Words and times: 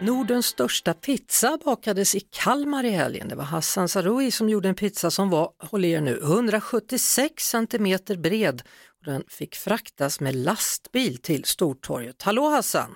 Nordens 0.00 0.46
största 0.46 0.94
pizza 0.94 1.58
bakades 1.64 2.14
i 2.14 2.20
Kalmar 2.20 2.84
i 2.84 2.90
helgen. 2.90 3.28
Det 3.28 3.36
var 3.36 3.44
Hassan 3.44 3.88
Saroui 3.88 4.30
som 4.30 4.48
gjorde 4.48 4.68
en 4.68 4.74
pizza 4.74 5.10
som 5.10 5.30
var, 5.30 5.48
håll 5.58 5.84
er 5.84 6.00
nu, 6.00 6.18
176 6.22 7.42
centimeter 7.42 8.16
bred 8.16 8.62
och 8.98 9.04
den 9.04 9.22
fick 9.28 9.54
fraktas 9.54 10.20
med 10.20 10.34
lastbil 10.34 11.16
till 11.16 11.44
Stortorget. 11.44 12.22
Hallå 12.22 12.48
Hassan! 12.48 12.90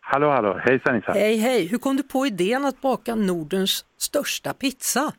Hallå, 0.00 0.30
hallå, 0.30 0.60
hejsan 0.64 0.94
hejsan. 0.94 1.14
Hej 1.14 1.36
hej! 1.36 1.66
Hur 1.66 1.78
kom 1.78 1.96
du 1.96 2.02
på 2.02 2.26
idén 2.26 2.64
att 2.64 2.80
baka 2.80 3.14
Nordens 3.14 3.84
största 3.98 4.52
pizza? 4.52 5.12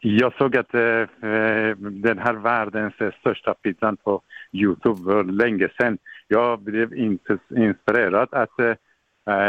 Jag 0.00 0.32
såg 0.34 0.56
att 0.56 0.74
eh, 0.74 0.80
eh, 0.80 1.76
den 1.76 2.18
här 2.18 2.34
världens 2.34 3.00
eh, 3.00 3.12
största 3.20 3.54
pizzan 3.54 3.96
på 3.96 4.22
Youtube 4.52 5.02
för 5.02 5.24
länge 5.24 5.68
sedan. 5.80 5.98
Jag 6.28 6.60
blev 6.60 6.94
inte 6.94 7.38
inspirerad 7.56 8.28
att 8.32 8.60
eh, 8.60 8.74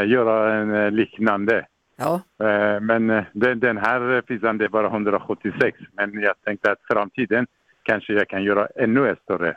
göra 0.06 0.54
en 0.54 0.76
eh, 0.76 0.92
liknande. 0.92 1.66
Ja, 1.96 2.22
Eh, 2.44 2.80
men 2.82 3.10
eh, 3.10 3.24
den, 3.34 3.60
den 3.60 3.78
här 3.78 4.22
pizzan 4.22 4.58
det 4.58 4.66
är 4.66 4.70
bara 4.70 4.88
176. 4.88 5.78
Men 5.94 6.22
jag 6.22 6.34
tänkte 6.46 6.72
att 6.72 6.80
framtiden 6.92 7.48
kanske 7.84 8.14
jag 8.14 8.28
kan 8.28 8.44
göra 8.44 8.68
ännu 8.76 9.16
större. 9.24 9.56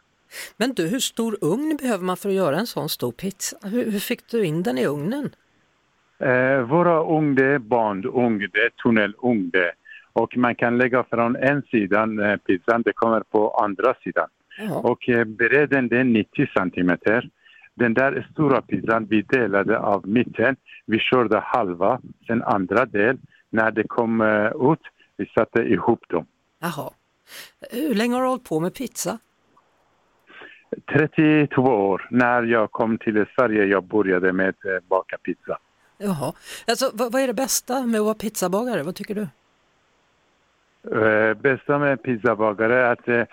men 0.56 0.74
du, 0.74 0.88
hur 0.88 0.98
stor 0.98 1.36
ugn 1.40 1.76
behöver 1.80 2.04
man 2.04 2.16
för 2.16 2.28
att 2.28 2.34
göra 2.34 2.56
en 2.56 2.66
sån 2.66 2.88
stor 2.88 3.12
pizza? 3.12 3.56
Hur, 3.62 3.90
hur 3.90 3.98
fick 3.98 4.28
du 4.30 4.44
in 4.44 4.62
den 4.62 4.78
i 4.78 4.86
ugnen? 4.86 5.30
Eh, 6.18 6.60
våra 6.60 7.16
ugn 7.16 7.34
det 7.34 7.46
är 7.46 7.58
bandugn, 7.58 8.38
det 8.52 8.60
är 8.60 8.70
tunnelugn 8.82 9.50
det. 9.50 9.72
Och 10.12 10.36
man 10.36 10.54
kan 10.54 10.78
lägga 10.78 11.04
från 11.04 11.36
en 11.36 11.62
sidan 11.62 12.18
eh, 12.18 12.36
pizzan, 12.36 12.82
det 12.82 12.92
kommer 12.92 13.20
på 13.20 13.50
andra 13.50 13.94
sidan. 14.04 14.28
Ja. 14.58 14.74
Och 14.74 15.08
eh, 15.08 15.24
bredden 15.24 15.88
det 15.88 15.98
är 15.98 16.04
90 16.04 16.46
centimeter. 16.58 17.28
Den 17.74 17.94
där 17.94 18.28
stora 18.32 18.62
pizzan 18.62 19.06
vi 19.06 19.22
delade 19.22 19.78
av 19.78 20.08
mitten. 20.08 20.56
Vi 20.86 20.98
körde 20.98 21.38
halva, 21.38 22.00
sen 22.26 22.42
andra 22.42 22.84
del. 22.84 23.18
När 23.50 23.70
det 23.70 23.84
kom 23.88 24.20
eh, 24.20 24.72
ut, 24.72 24.80
vi 25.16 25.26
satte 25.26 25.62
ihop 25.62 26.08
dem. 26.08 26.26
Jaha. 26.60 26.90
Hur 27.70 27.94
länge 27.94 28.14
har 28.14 28.22
du 28.22 28.28
hållit 28.28 28.48
på 28.48 28.60
med 28.60 28.74
pizza? 28.74 29.18
32 30.92 31.62
år. 31.62 32.08
När 32.10 32.42
jag 32.42 32.72
kom 32.72 32.98
till 32.98 33.26
Sverige 33.36 33.64
jag 33.64 33.84
började 33.84 34.32
med 34.32 34.48
att 34.48 34.64
eh, 34.64 34.88
baka 34.88 35.18
pizza. 35.18 35.58
Jaha. 35.98 36.32
Alltså, 36.66 36.90
vad, 36.94 37.12
vad 37.12 37.22
är 37.22 37.26
det 37.26 37.34
bästa 37.34 37.86
med 37.86 38.00
att 38.00 38.04
vara 38.04 38.14
pizzabagare? 38.14 38.82
Vad 38.82 38.94
tycker 38.94 39.14
du? 39.14 39.28
Eh, 40.98 41.34
bästa 41.34 41.78
med 41.78 42.02
pizzabagare 42.02 42.86
är 42.86 42.92
att 42.92 43.28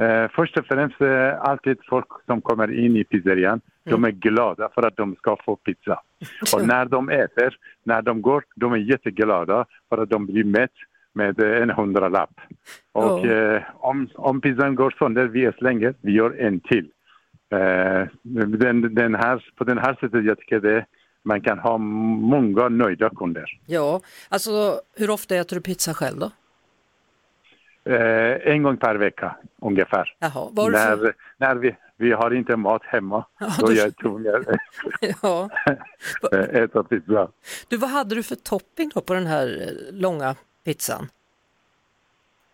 eh, 0.00 0.30
först 0.34 0.58
och 0.58 0.66
främst 0.66 1.00
eh, 1.00 1.40
alltid 1.40 1.78
folk 1.88 2.06
som 2.26 2.40
kommer 2.40 2.72
in 2.84 2.96
i 2.96 3.04
pizzerian, 3.04 3.60
de 3.84 4.04
är 4.04 4.10
glada 4.10 4.68
för 4.74 4.86
att 4.86 4.96
de 4.96 5.14
ska 5.16 5.36
få 5.44 5.56
pizza. 5.56 6.00
Och 6.54 6.66
när 6.66 6.84
de 6.84 7.08
äter, 7.10 7.56
när 7.84 8.02
de 8.02 8.22
går, 8.22 8.44
de 8.56 8.72
är 8.72 8.76
jätteglada 8.76 9.64
för 9.88 9.98
att 10.02 10.10
de 10.10 10.26
blir 10.26 10.44
mätt 10.44 10.70
med 11.12 11.40
en 11.40 11.70
hundralapp. 11.70 12.40
Och 12.92 13.26
Ja. 13.26 13.26
eh, 13.26 13.62
om, 13.74 14.08
om 14.14 14.40
pizzan 14.40 14.74
går 14.74 14.94
sönder, 14.98 15.26
vi 15.26 15.52
slänger, 15.58 15.94
vi 16.00 16.12
gör 16.12 16.36
en 16.40 16.60
till. 16.60 16.88
Eh, 17.52 18.06
den, 18.22 18.94
den 18.94 19.14
här, 19.14 19.44
på 19.56 19.64
den 19.64 19.78
här 19.78 19.94
sättet 20.00 20.24
jag 20.24 20.38
tycker 20.38 20.60
det, 20.60 20.86
man 21.22 21.40
kan 21.40 21.58
ha 21.58 21.78
många 21.78 22.68
nöjda 22.68 23.10
kunder. 23.10 23.44
Ja, 23.66 24.00
alltså 24.28 24.80
hur 24.96 25.10
ofta 25.10 25.36
äter 25.36 25.56
du 25.56 25.62
pizza 25.62 25.94
själv 25.94 26.18
då? 26.18 26.30
Eh, 27.84 28.52
en 28.52 28.62
gång 28.62 28.76
per 28.76 28.94
vecka 28.94 29.36
ungefär. 29.62 30.14
Jaha, 30.18 30.48
vad 30.52 30.64
har 30.64 30.70
du 30.70 30.78
för... 30.78 30.96
När, 31.04 31.14
när 31.36 31.54
vi, 31.54 31.76
vi 31.96 32.12
har 32.12 32.30
inte 32.30 32.56
mat 32.56 32.82
hemma, 32.84 33.24
Ja, 33.40 33.46
då 33.60 33.66
du- 33.66 33.72
är 33.72 33.84
jag 33.84 33.96
tvungen 33.96 34.34
att 34.34 34.46
Ja. 35.22 35.48
äta 36.52 36.82
pizza. 36.84 37.28
Du, 37.68 37.76
vad 37.76 37.90
hade 37.90 38.14
du 38.14 38.22
för 38.22 38.34
topping 38.36 38.90
då 38.94 39.00
på 39.00 39.14
den 39.14 39.26
här 39.26 39.46
eh, 39.62 39.94
långa 40.00 40.34
pizzan? 40.64 41.08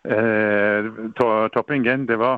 Eh, 0.03 0.85
to, 1.15 1.49
toppingen 1.49 2.05
det 2.05 2.15
var 2.15 2.33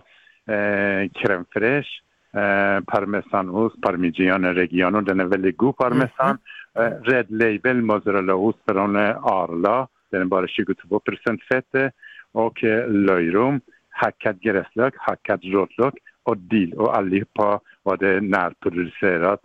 eh, 0.47 1.09
crème 1.13 1.45
fraîche, 1.49 2.01
eh, 2.33 2.83
parmesanost, 2.83 3.81
parmigiano 3.81 4.47
reggiano, 4.53 5.01
den 5.01 5.19
är 5.19 5.25
väldigt 5.25 5.57
god 5.57 5.77
parmesan. 5.77 6.37
Eh, 6.73 6.91
Red 7.03 7.25
label 7.31 7.81
mozzarellaost 7.81 8.57
från 8.67 8.95
eh, 8.95 9.25
Arla, 9.25 9.87
den 10.11 10.21
är 10.21 10.25
bara 10.25 10.47
22 10.47 10.99
procent 10.99 11.43
fett. 11.43 11.93
Eh, 12.33 12.41
Och 12.41 12.63
eh, 12.63 12.89
löjrom, 12.89 13.61
hackad 13.89 14.41
gräslök, 14.41 14.93
hackad 14.97 15.43
råtlök 15.43 15.93
och 16.23 16.37
dill 16.37 16.73
och 16.73 16.97
allihopa 16.97 17.59
var 17.83 17.97
det 17.97 18.21
närproducerat 18.21 19.41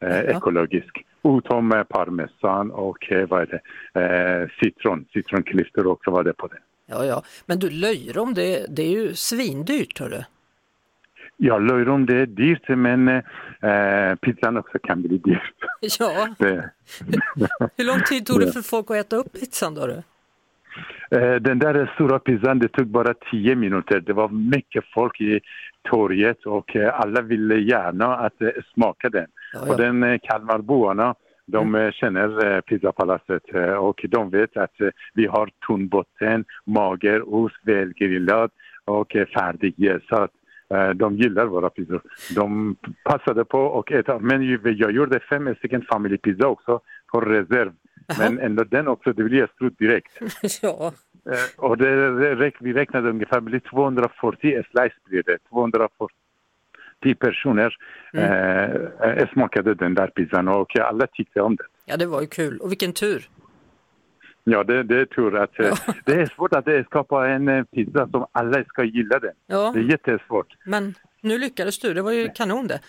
eh, 0.00 0.18
ekologiskt. 0.18 0.96
Utom 1.24 1.72
eh, 1.72 1.82
parmesan 1.82 2.70
och 2.70 3.12
eh, 3.12 3.28
vad 3.28 3.42
är 3.42 3.46
det, 3.46 3.60
eh, 4.00 4.48
citron, 4.60 5.04
citronklyftor 5.12 5.86
också 5.86 6.10
var 6.10 6.24
det 6.24 6.32
på 6.32 6.46
det. 6.46 6.58
Ja, 6.86 7.04
ja, 7.04 7.22
men 7.46 7.58
du 7.58 7.70
löjrom, 7.70 8.34
det, 8.34 8.66
det 8.76 8.82
är 8.82 8.90
ju 8.90 9.14
svindyrt 9.14 9.98
hörru. 10.00 10.22
Ja, 11.36 11.58
löjrom 11.58 12.06
det 12.06 12.16
är 12.16 12.26
dyrt 12.26 12.68
men 12.68 13.08
eh, 13.08 14.14
pizzan 14.20 14.56
också 14.56 14.78
kan 14.78 15.02
bli 15.02 15.18
dyrt. 15.18 15.54
Ja, 15.98 16.28
hur 17.76 17.84
lång 17.84 18.02
tid 18.02 18.26
tog 18.26 18.40
det 18.40 18.52
för 18.52 18.62
folk 18.62 18.90
att 18.90 18.96
äta 18.96 19.16
upp 19.16 19.32
pizzan 19.32 19.74
då? 19.74 19.86
Du? 19.86 20.02
Eh, 21.10 21.34
den 21.34 21.58
där 21.58 21.90
stora 21.94 22.18
pizzan 22.18 22.58
det 22.58 22.68
tog 22.68 22.86
bara 22.86 23.14
tio 23.30 23.54
minuter. 23.56 24.00
Det 24.00 24.12
var 24.12 24.28
mycket 24.28 24.84
folk 24.94 25.20
i 25.20 25.40
torget 25.90 26.46
och 26.46 26.76
eh, 26.76 27.00
alla 27.00 27.22
ville 27.22 27.54
gärna 27.54 28.16
att 28.16 28.42
eh, 28.42 28.48
smaka 28.74 29.08
den. 29.08 29.26
Ja, 29.52 29.60
ja. 29.66 29.72
Och 29.72 29.78
den 29.78 30.18
Kalmarborna 30.18 31.14
de 31.46 31.74
eh, 31.74 31.90
känner 31.90 32.60
pizzapalatset 32.60 33.42
och 33.80 34.04
de 34.08 34.30
vet 34.30 34.56
att 34.56 34.74
vi 35.14 35.26
har 35.26 35.50
tunnbotten, 35.66 36.44
mager, 36.64 37.34
ost, 37.34 37.56
välgrillad 37.62 38.50
och 38.84 39.16
färdigjäsat. 39.34 40.30
Eh, 40.74 40.90
De 40.90 41.16
gillar 41.16 41.46
våra 41.46 41.70
pizzor. 41.70 42.00
De 42.34 42.76
passade 43.04 43.44
på 43.44 43.78
att 43.78 43.90
äta. 43.90 44.18
Men 44.18 44.58
jag 44.64 44.92
gjorde 44.92 45.20
fem 45.20 45.54
stycken 45.54 45.82
familjepizza 45.82 46.46
också 46.46 46.80
på 47.12 47.20
reserv. 47.20 47.72
Men 48.18 48.38
ändå 48.38 48.64
den 48.64 48.88
också, 48.88 49.12
det 49.12 49.24
blir 49.24 49.48
slut 49.58 49.78
direkt. 49.78 50.12
Ja, 50.62 50.92
Eh, 51.30 51.34
Och 51.64 51.78
det, 51.78 52.52
vi 52.60 52.72
räknade 52.72 53.08
ungefär, 53.10 53.36
det 53.36 53.40
blir 53.40 53.60
240 53.60 54.62
slice 54.70 54.94
blir 55.04 55.22
det. 55.22 55.38
240 55.48 57.14
personer 57.18 57.76
eh, 58.14 58.64
eh, 59.10 59.28
smakade 59.32 59.74
den 59.74 59.94
där 59.94 60.06
pizzan 60.06 60.48
och 60.48 60.78
alla 60.78 61.06
tyckte 61.06 61.40
om 61.40 61.56
den. 61.56 61.66
ja, 61.84 61.96
det 61.96 62.06
var 62.06 62.20
ju 62.20 62.26
kul. 62.26 62.58
Och 62.58 62.70
vilken 62.70 62.92
tur. 62.92 63.28
Ja, 64.44 64.64
det, 64.64 64.82
det 64.82 65.00
är 65.00 65.04
tur 65.04 65.36
att 65.36 65.58
eh, 65.60 65.74
det 66.04 66.12
är 66.12 66.26
svårt 66.26 66.52
att 66.52 66.86
skapa 66.86 67.28
en 67.28 67.66
pizza 67.66 68.08
som 68.08 68.26
alla 68.32 68.64
ska 68.64 68.84
gilla 68.84 69.18
den. 69.18 69.34
Ja, 69.46 69.70
Det 69.74 69.80
är 69.80 69.84
jättesvårt. 69.90 70.54
men 70.64 70.94
nu 71.20 71.38
lyckades 71.38 71.78
du, 71.78 71.94
det 71.94 72.02
var 72.02 72.12
ju 72.12 72.28
kanon 72.34 72.66
det. 72.66 72.80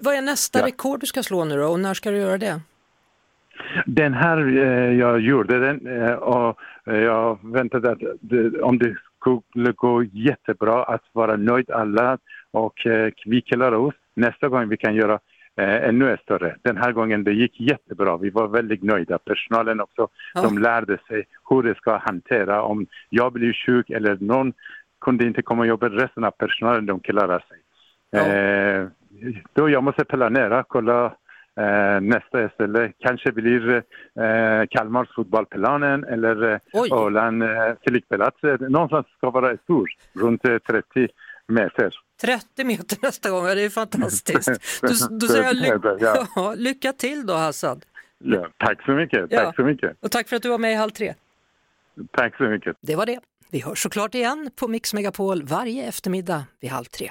Vad 0.00 0.14
är 0.14 0.22
nästa 0.22 0.58
Ja. 0.58 0.66
rekord 0.66 1.00
du 1.00 1.06
ska 1.06 1.22
slå 1.22 1.44
nu 1.44 1.56
då 1.56 1.66
och 1.68 1.80
när 1.80 1.94
ska 1.94 2.10
du 2.10 2.16
göra 2.16 2.38
det? 2.38 2.60
Den 3.86 4.14
här, 4.14 4.38
eh, 4.58 4.92
jag 4.98 5.20
gjorde 5.20 5.58
den 5.58 5.86
eh, 6.02 6.12
och 6.14 6.58
eh, 6.86 6.96
jag 6.98 7.38
väntade 7.42 7.90
att 7.90 7.98
det, 8.20 8.60
om 8.62 8.78
det 8.78 8.96
skulle 9.20 9.72
gå 9.72 10.02
jättebra 10.04 10.84
att 10.84 11.02
vara 11.12 11.36
nöjd 11.36 11.70
alla 11.70 12.18
och 12.50 12.86
eh, 12.86 13.12
vi 13.26 13.40
klarar 13.40 13.72
oss. 13.76 13.94
Nästa 14.14 14.48
gång 14.48 14.68
vi 14.68 14.76
kan 14.76 14.94
göra 14.94 15.18
eh, 15.56 15.88
ännu 15.88 16.16
större. 16.22 16.56
Den 16.62 16.76
här 16.76 16.92
gången 16.92 17.24
det 17.24 17.32
gick 17.32 17.60
jättebra. 17.60 18.16
Vi 18.16 18.30
var 18.30 18.48
väldigt 18.48 18.82
nöjda. 18.82 19.18
Personalen 19.18 19.80
också, 19.80 20.08
Ja. 20.34 20.42
de 20.42 20.58
lärde 20.58 20.98
sig 21.08 21.24
hur 21.50 21.62
det 21.62 21.74
ska 21.74 21.96
hantera 21.96 22.62
om 22.62 22.86
jag 23.10 23.32
blir 23.32 23.52
sjuk 23.52 23.90
eller 23.90 24.16
någon 24.20 24.52
kunde 25.00 25.24
inte 25.26 25.42
komma 25.42 25.60
och 25.62 25.66
jobba. 25.68 25.88
Resten 25.88 26.24
av 26.24 26.30
personalen 26.30 26.86
de 26.86 27.00
klarar 27.00 27.38
sig. 27.48 27.58
Ja. 28.10 28.26
Eh, 28.26 28.86
då 29.52 29.70
jag 29.70 29.82
måste 29.84 30.04
planera, 30.04 30.64
kolla 30.68 31.12
nästa 32.00 32.48
ställe. 32.48 32.92
Kanske 32.98 33.32
blir 33.32 33.74
eh, 33.74 34.66
Kalmars 34.70 35.08
fotbollsplanen 35.14 36.04
eller 36.04 36.52
eh, 36.52 36.58
Oj. 36.72 36.88
Åland 36.92 37.42
eh, 37.42 37.48
flygplats. 37.86 38.44
Eh, 38.44 38.60
Någonstans 38.60 39.06
ska 39.16 39.30
vara 39.30 39.56
stor, 39.56 39.88
runt 40.12 40.44
eh, 40.44 40.58
30 40.58 41.08
meter. 41.48 41.94
30 42.22 42.64
meter 42.64 42.96
nästa 43.02 43.30
gång, 43.30 43.44
det 43.44 43.62
är 43.62 43.70
fantastiskt. 43.70 44.48
Då, 44.82 44.88
då 45.10 45.26
säger 45.26 45.54
ly- 45.54 46.26
ja, 46.36 46.54
lycka 46.56 46.92
till 46.92 47.26
då 47.26 47.34
Hassan. 47.34 47.80
Ja, 48.18 48.48
tack 48.56 48.82
så 48.84 48.92
mycket. 48.92 49.26
Ja. 49.30 49.44
Tack 49.44 49.56
så 49.56 49.62
mycket. 49.62 49.96
Och 50.00 50.10
tack 50.10 50.28
för 50.28 50.36
att 50.36 50.42
du 50.42 50.48
var 50.48 50.58
med 50.58 50.72
i 50.72 50.74
Halv 50.74 50.90
tre. 50.90 51.14
Tack 52.10 52.36
så 52.36 52.42
mycket. 52.42 52.76
Det 52.80 52.96
var 52.96 53.06
det. 53.06 53.18
Vi 53.50 53.60
hörs 53.62 53.82
såklart 53.82 54.14
igen 54.14 54.50
på 54.56 54.68
Mix 54.68 54.94
Megapol 54.94 55.42
varje 55.42 55.84
eftermiddag 55.88 56.44
vid 56.60 56.70
halv 56.70 56.84
tre. 56.84 57.10